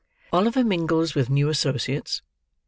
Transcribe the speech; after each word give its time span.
OLIVER 0.33 0.63
MINGLES 0.63 1.13
WITH 1.13 1.29
NEW 1.29 1.49
ASSOCIATES. 1.49 2.23